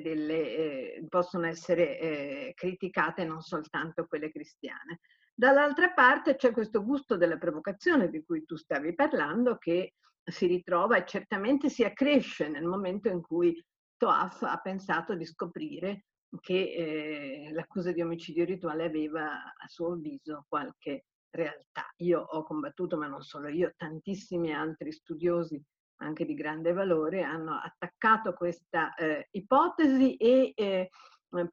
delle, 0.00 0.56
eh, 0.56 1.04
possono 1.08 1.46
essere 1.46 1.98
eh, 1.98 2.52
criticate, 2.54 3.24
non 3.24 3.42
soltanto 3.42 4.06
quelle 4.06 4.30
cristiane. 4.30 5.00
Dall'altra 5.32 5.92
parte 5.92 6.36
c'è 6.36 6.52
questo 6.52 6.84
gusto 6.84 7.16
della 7.16 7.38
provocazione 7.38 8.10
di 8.10 8.22
cui 8.24 8.44
tu 8.44 8.56
stavi 8.56 8.94
parlando 8.94 9.56
che 9.56 9.94
si 10.22 10.46
ritrova 10.46 10.96
e 10.96 11.06
certamente 11.06 11.68
si 11.68 11.82
accresce 11.82 12.48
nel 12.48 12.64
momento 12.64 13.08
in 13.08 13.22
cui 13.22 13.62
Toaf 13.96 14.42
ha 14.42 14.58
pensato 14.58 15.14
di 15.14 15.24
scoprire 15.24 16.04
che 16.40 16.54
eh, 16.54 17.52
l'accusa 17.52 17.90
di 17.92 18.02
omicidio 18.02 18.44
rituale 18.44 18.84
aveva 18.84 19.32
a 19.32 19.66
suo 19.66 19.92
avviso 19.92 20.44
qualche 20.48 21.06
realtà. 21.30 21.86
Io 21.98 22.20
ho 22.20 22.42
combattuto, 22.44 22.96
ma 22.96 23.06
non 23.06 23.22
solo 23.22 23.48
io, 23.48 23.72
tantissimi 23.76 24.54
altri 24.54 24.92
studiosi 24.92 25.62
anche 26.02 26.24
di 26.24 26.34
grande 26.34 26.72
valore 26.72 27.22
hanno 27.22 27.60
attaccato 27.62 28.32
questa 28.32 28.94
eh, 28.94 29.28
ipotesi 29.32 30.16
e 30.16 30.52
eh, 30.54 30.90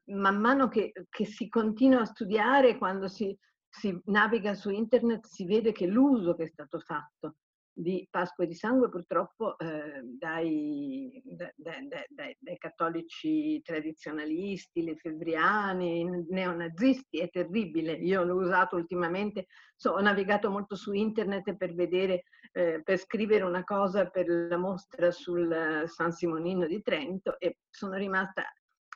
man 0.06 0.40
mano 0.40 0.68
che, 0.68 0.92
che, 1.08 1.24
si 1.24 1.48
continua 1.48 2.00
a 2.00 2.06
studiare, 2.06 2.78
quando 2.78 3.08
si, 3.08 3.36
si 3.68 3.98
naviga 4.06 4.54
su 4.54 4.70
internet, 4.70 5.26
si 5.26 5.44
vede 5.44 5.72
che 5.72 5.86
l'uso 5.86 6.34
che 6.34 6.44
è 6.44 6.48
stato 6.48 6.78
fatto 6.80 7.36
di 7.78 8.06
Pasqua 8.10 8.44
di 8.44 8.54
Sangue 8.54 8.88
purtroppo 8.88 9.56
eh, 9.56 10.02
dai, 10.02 11.22
dai, 11.24 11.86
dai, 12.08 12.36
dai, 12.40 12.58
cattolici 12.58 13.62
tradizionalisti, 13.62 14.82
lefebvriani, 14.82 16.26
neonazisti, 16.28 17.18
è 17.18 17.30
terribile. 17.30 17.92
Io 17.92 18.24
l'ho 18.24 18.34
usato 18.34 18.74
ultimamente, 18.74 19.46
so, 19.76 19.92
ho 19.92 20.00
navigato 20.00 20.50
molto 20.50 20.74
su 20.74 20.92
internet 20.92 21.56
per 21.56 21.72
vedere, 21.72 22.24
eh, 22.52 22.82
per 22.82 22.98
scrivere 22.98 23.44
una 23.44 23.62
cosa 23.62 24.08
per 24.08 24.26
la 24.28 24.56
mostra 24.56 25.12
sul 25.12 25.84
San 25.86 26.10
Simonino 26.10 26.66
di 26.66 26.82
Trento 26.82 27.38
e 27.38 27.58
sono 27.70 27.94
rimasta 27.94 28.42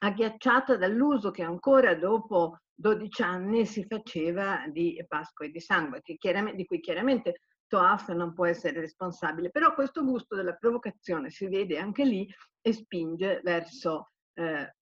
agghiacciata 0.02 0.76
dall'uso 0.76 1.30
che 1.30 1.42
ancora 1.42 1.94
dopo 1.94 2.59
12 2.75 3.23
anni 3.23 3.66
si 3.66 3.85
faceva 3.87 4.64
di 4.68 5.02
Pasqua 5.06 5.47
e 5.47 5.50
di 5.50 5.61
Sangue, 5.61 6.02
di 6.02 6.64
cui 6.64 6.80
chiaramente 6.80 7.42
Toaf 7.68 8.09
non 8.11 8.35
può 8.35 8.47
essere 8.47 8.80
responsabile, 8.80 9.50
però 9.50 9.73
questo 9.75 10.04
gusto 10.04 10.35
della 10.35 10.54
provocazione 10.54 11.30
si 11.30 11.47
vede 11.49 11.78
anche 11.78 12.04
lì 12.04 12.28
e 12.61 12.73
spinge 12.73 13.40
verso 13.42 14.11
eh, 14.35 14.75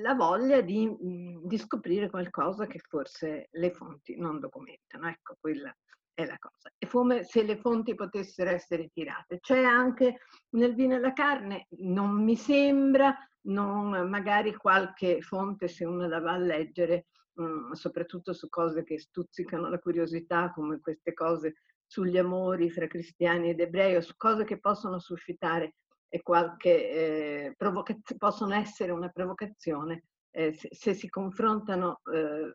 la 0.00 0.14
voglia 0.14 0.60
di, 0.60 0.88
mm, 0.88 1.44
di, 1.44 1.58
scoprire 1.58 2.08
qualcosa 2.08 2.66
che 2.66 2.78
forse 2.78 3.48
le 3.50 3.70
fonti 3.72 4.16
non 4.16 4.40
documentano. 4.40 5.08
Ecco, 5.08 5.36
quella 5.38 5.74
è 6.14 6.24
la 6.24 6.38
cosa. 6.38 6.72
È 6.78 6.86
come 6.86 7.24
se 7.24 7.42
le 7.42 7.58
fonti 7.58 7.94
potessero 7.94 8.50
essere 8.50 8.88
tirate. 8.88 9.38
C'è 9.40 9.62
anche 9.62 10.20
nel 10.50 10.74
vino 10.74 10.94
e 10.94 11.00
la 11.00 11.12
carne, 11.12 11.66
non 11.78 12.22
mi 12.22 12.36
sembra, 12.36 13.14
non, 13.42 14.08
magari 14.08 14.54
qualche 14.54 15.20
fonte 15.20 15.68
se 15.68 15.84
uno 15.84 16.06
la 16.06 16.20
va 16.20 16.32
a 16.32 16.38
leggere, 16.38 17.06
mh, 17.34 17.44
mm, 17.44 17.72
soprattutto 17.72 18.32
su 18.32 18.48
cose 18.48 18.84
che 18.84 18.98
stuzzicano 18.98 19.68
la 19.68 19.78
curiosità, 19.78 20.52
come 20.52 20.80
queste 20.80 21.12
cose 21.12 21.54
sugli 21.86 22.18
amori 22.18 22.70
fra 22.70 22.86
cristiani 22.86 23.50
ed 23.50 23.60
ebrei 23.60 23.96
o 23.96 24.00
su 24.00 24.14
cose 24.16 24.44
che 24.44 24.58
possono 24.58 24.98
suscitare 24.98 25.74
qualche 26.22 26.90
eh, 26.90 27.54
provocazione, 27.56 28.18
possono 28.18 28.54
essere 28.54 28.92
una 28.92 29.08
provocazione 29.08 30.04
eh, 30.30 30.52
se, 30.52 30.68
se, 30.70 30.94
si 30.94 31.08
confrontano 31.08 32.00
eh, 32.12 32.52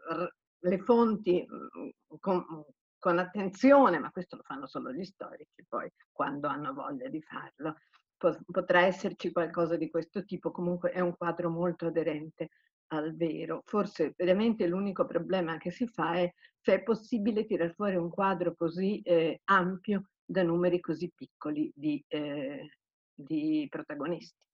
le 0.60 0.78
fonti 0.80 1.46
mm, 1.46 1.90
con, 2.20 2.46
con, 2.98 3.18
attenzione, 3.20 4.00
ma 4.00 4.12
questo 4.12 4.36
lo 4.36 4.44
fanno 4.44 4.68
solo 4.68 4.92
gli 4.92 5.04
storici 5.04 5.66
poi 5.68 5.92
quando 6.12 6.48
hanno 6.48 6.74
voglia 6.74 7.08
di 7.08 7.22
farlo. 7.22 7.76
Potrà 8.18 8.82
esserci 8.82 9.32
qualcosa 9.32 9.76
di 9.76 9.90
questo 9.90 10.26
tipo, 10.26 10.52
comunque 10.52 10.92
è 10.92 11.00
un 11.00 11.16
quadro 11.16 11.50
molto 11.50 11.88
aderente 11.88 12.50
al 12.88 13.16
vero. 13.16 13.62
Forse 13.66 14.14
veramente 14.16 14.66
l'unico 14.68 15.06
problema 15.06 15.58
che 15.58 15.72
si 15.72 15.88
fa 15.88 16.14
è 16.16 16.34
se 16.60 16.74
è 16.74 16.84
possibile 16.84 17.46
tirare 17.46 17.74
fuori 17.74 17.96
un 17.96 18.10
quadro 18.10 18.56
così 18.56 19.02
eh, 19.02 19.42
ampio 19.46 20.10
da 20.26 20.44
numeri 20.44 20.80
così 20.80 21.12
piccoli 21.14 21.72
di, 21.74 22.04
eh, 22.08 22.78
di 23.14 23.68
protagonisti. 23.70 24.47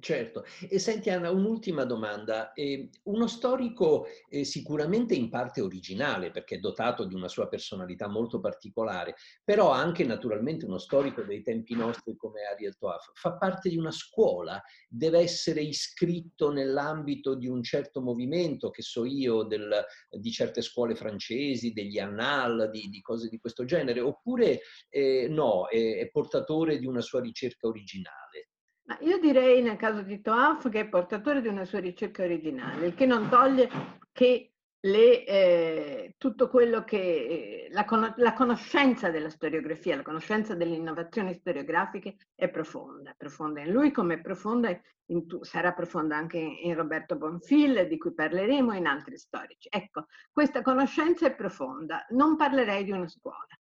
Certo. 0.00 0.44
E 0.68 0.78
senti 0.78 1.08
Anna, 1.08 1.30
un'ultima 1.30 1.84
domanda. 1.84 2.52
Eh, 2.52 2.90
uno 3.04 3.26
storico 3.26 4.06
eh, 4.28 4.44
sicuramente 4.44 5.14
in 5.14 5.30
parte 5.30 5.62
originale, 5.62 6.30
perché 6.30 6.56
è 6.56 6.58
dotato 6.58 7.04
di 7.06 7.14
una 7.14 7.28
sua 7.28 7.48
personalità 7.48 8.06
molto 8.06 8.38
particolare, 8.38 9.14
però 9.42 9.70
anche 9.70 10.04
naturalmente 10.04 10.66
uno 10.66 10.76
storico 10.76 11.22
dei 11.22 11.42
tempi 11.42 11.74
nostri 11.74 12.16
come 12.16 12.42
Ariel 12.42 12.76
Toaf, 12.76 13.12
fa 13.14 13.38
parte 13.38 13.70
di 13.70 13.78
una 13.78 13.90
scuola, 13.90 14.62
deve 14.86 15.20
essere 15.20 15.62
iscritto 15.62 16.52
nell'ambito 16.52 17.34
di 17.34 17.48
un 17.48 17.62
certo 17.62 18.02
movimento, 18.02 18.68
che 18.68 18.82
so 18.82 19.06
io, 19.06 19.42
del, 19.44 19.82
di 20.10 20.30
certe 20.30 20.60
scuole 20.60 20.96
francesi, 20.96 21.72
degli 21.72 21.98
annal, 21.98 22.68
di, 22.70 22.90
di 22.90 23.00
cose 23.00 23.28
di 23.30 23.38
questo 23.38 23.64
genere, 23.64 24.00
oppure 24.00 24.60
eh, 24.90 25.28
no, 25.30 25.66
è, 25.66 25.96
è 25.96 26.10
portatore 26.10 26.78
di 26.78 26.84
una 26.84 27.00
sua 27.00 27.22
ricerca 27.22 27.68
originale? 27.68 28.50
Ma 28.88 28.96
io 29.00 29.18
direi 29.18 29.60
nel 29.60 29.76
caso 29.76 30.00
di 30.00 30.22
Toaf 30.22 30.70
che 30.70 30.80
è 30.80 30.88
portatore 30.88 31.42
di 31.42 31.48
una 31.48 31.66
sua 31.66 31.78
ricerca 31.78 32.22
originale, 32.22 32.86
il 32.86 32.94
che 32.94 33.04
non 33.04 33.28
toglie 33.28 33.68
che 34.12 34.52
le, 34.80 35.26
eh, 35.26 36.14
tutto 36.16 36.48
quello 36.48 36.84
che 36.84 36.96
eh, 36.96 37.68
la, 37.70 37.84
la, 38.16 38.32
conoscenza 38.32 39.10
della 39.10 39.28
storiografia, 39.28 39.96
la 39.96 40.02
conoscenza 40.02 40.54
delle 40.54 40.76
innovazioni 40.76 41.34
storiografiche 41.34 42.16
è 42.34 42.48
profonda, 42.48 43.14
profonda 43.14 43.60
in 43.60 43.72
lui 43.72 43.90
come 43.90 44.22
profonda 44.22 44.70
in 45.10 45.26
sarà 45.42 45.72
profonda 45.72 46.16
anche 46.16 46.38
in 46.38 46.74
Roberto 46.74 47.16
Bonfil, 47.16 47.86
di 47.88 47.98
cui 47.98 48.14
parleremo, 48.14 48.72
e 48.72 48.78
in 48.78 48.86
altri 48.86 49.18
storici. 49.18 49.68
Ecco, 49.70 50.06
questa 50.30 50.62
conoscenza 50.62 51.26
è 51.26 51.34
profonda, 51.34 52.06
non 52.10 52.36
parlerei 52.36 52.84
di 52.84 52.92
una 52.92 53.08
scuola. 53.08 53.57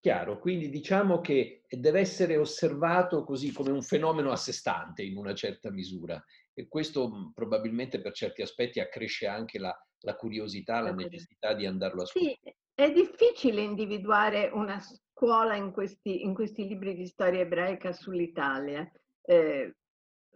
Chiaro, 0.00 0.38
quindi 0.38 0.70
diciamo 0.70 1.20
che 1.20 1.64
deve 1.68 2.00
essere 2.00 2.38
osservato 2.38 3.22
così 3.22 3.52
come 3.52 3.70
un 3.70 3.82
fenomeno 3.82 4.30
a 4.30 4.36
sé 4.36 4.50
stante 4.50 5.02
in 5.02 5.18
una 5.18 5.34
certa 5.34 5.70
misura 5.70 6.22
e 6.54 6.68
questo 6.68 7.10
mhmm, 7.10 7.32
probabilmente 7.32 8.00
per 8.00 8.12
certi 8.12 8.40
aspetti 8.40 8.80
accresce 8.80 9.26
anche 9.26 9.58
la, 9.58 9.76
la 10.00 10.16
curiosità, 10.16 10.80
la 10.80 10.94
necessità 10.94 11.52
di 11.52 11.66
andarlo 11.66 12.02
a 12.02 12.06
scoprire. 12.06 12.38
Sì, 12.42 12.54
è 12.74 12.90
difficile 12.92 13.60
individuare 13.60 14.50
una 14.50 14.80
scuola 14.80 15.54
in 15.54 15.70
questi, 15.70 16.22
in 16.22 16.32
questi 16.32 16.66
libri 16.66 16.94
di 16.94 17.06
storia 17.06 17.40
ebraica 17.40 17.92
sull'Italia. 17.92 18.90
Eh, 19.20 19.74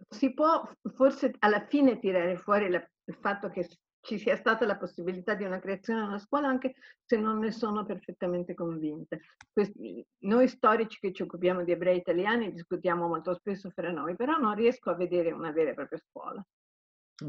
si 0.09 0.31
può 0.35 0.69
forse 0.93 1.33
alla 1.39 1.65
fine 1.65 1.97
tirare 1.97 2.37
fuori 2.37 2.69
la, 2.69 2.87
il 3.05 3.17
fatto 3.19 3.49
che 3.49 3.67
ci 4.05 4.19
sia 4.19 4.35
stata 4.35 4.65
la 4.65 4.77
possibilità 4.77 5.33
di 5.33 5.43
una 5.43 5.59
creazione 5.59 6.01
di 6.01 6.07
una 6.07 6.19
scuola, 6.19 6.47
anche 6.47 6.75
se 7.03 7.17
non 7.17 7.39
ne 7.39 7.51
sono 7.51 7.83
perfettamente 7.83 8.53
convinta. 8.53 9.17
Noi 10.19 10.47
storici 10.47 10.99
che 10.99 11.11
ci 11.11 11.23
occupiamo 11.23 11.63
di 11.63 11.71
ebrei 11.71 11.97
italiani 11.97 12.51
discutiamo 12.51 13.07
molto 13.07 13.33
spesso 13.33 13.69
fra 13.71 13.91
noi, 13.91 14.15
però 14.15 14.37
non 14.37 14.53
riesco 14.53 14.91
a 14.91 14.95
vedere 14.95 15.31
una 15.31 15.51
vera 15.51 15.71
e 15.71 15.73
propria 15.73 15.99
scuola. 15.99 16.45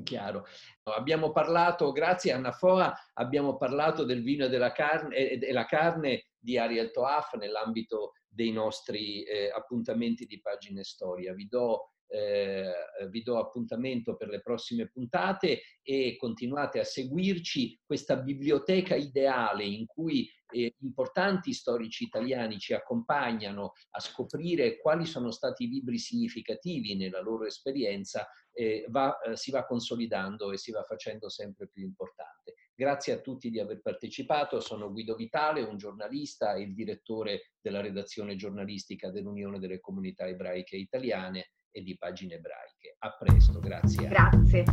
Chiaro. 0.03 0.45
Abbiamo 0.83 1.31
parlato, 1.31 1.93
grazie 1.93 2.33
a 2.33 2.37
Anna 2.37 2.53
Foa, 2.53 2.93
abbiamo 3.15 3.57
parlato 3.57 4.05
del 4.05 4.23
vino 4.23 4.45
e 4.45 4.49
della 4.49 4.73
carne, 4.73 5.15
e 5.17 5.53
la 5.53 5.65
carne 5.65 6.27
di 6.37 6.59
Ariel 6.59 6.91
Toaf 6.91 7.35
nell'ambito 7.35 8.13
dei 8.27 8.53
nostri 8.53 9.23
eh, 9.23 9.51
appuntamenti 9.51 10.27
di 10.27 10.41
Pagine 10.41 10.83
Storia. 10.83 11.33
Vi 11.33 11.47
do 11.47 11.93
eh, 12.09 12.73
vi 13.11 13.23
do 13.23 13.39
appuntamento 13.39 14.17
per 14.17 14.29
le 14.29 14.41
prossime 14.41 14.89
puntate 14.89 15.63
e 15.83 16.17
continuate 16.17 16.81
a 16.81 16.85
seguirci 16.85 17.81
questa 17.85 18.17
biblioteca 18.17 18.95
ideale 18.95 19.65
in 19.65 19.87
cui 19.87 20.29
eh, 20.53 20.75
importanti 20.81 21.53
storici 21.53 22.05
italiani 22.05 22.59
ci 22.59 22.73
accompagnano 22.73 23.73
a 23.91 24.01
scoprire 24.01 24.79
quali 24.79 25.05
sono 25.05 25.31
stati 25.31 25.65
i 25.65 25.69
libri 25.69 25.99
significativi 25.99 26.97
nella 26.97 27.21
loro 27.21 27.47
esperienza, 27.47 28.29
eh, 28.53 28.87
va, 28.89 29.19
eh, 29.21 29.37
si 29.37 29.51
va 29.51 29.67
consolidando 29.67 30.53
e 30.53 30.57
si 30.57 30.71
va 30.71 30.83
facendo 30.83 31.29
sempre 31.29 31.69
più 31.69 31.83
importante. 31.83 32.55
Grazie 32.75 33.15
a 33.15 33.21
tutti 33.21 33.51
di 33.51 33.59
aver 33.59 33.81
partecipato. 33.81 34.61
Sono 34.61 34.93
Guido 34.93 35.15
Vitale, 35.17 35.63
un 35.63 35.79
giornalista 35.79 36.55
e 36.55 36.63
il 36.63 36.75
direttore 36.75 37.53
della 37.61 37.81
redazione 37.81 38.37
giornalistica 38.37 39.11
dell'Unione 39.11 39.59
delle 39.59 39.81
Comunità 39.81 40.27
Ebraiche 40.27 40.77
Italiane 40.77 41.53
e 41.77 41.83
di 41.83 41.95
Pagine 41.99 42.37
Ebraiche. 42.37 42.97
A 43.01 43.15
presto, 43.19 43.61
grazie. 43.61 44.09
Grazie. 44.09 44.65